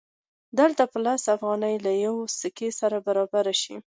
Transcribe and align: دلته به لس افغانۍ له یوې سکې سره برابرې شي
دلته 0.59 0.83
به 0.91 0.97
لس 1.05 1.23
افغانۍ 1.35 1.75
له 1.85 1.91
یوې 2.05 2.25
سکې 2.39 2.69
سره 2.79 2.97
برابرې 3.07 3.55
شي 3.61 3.75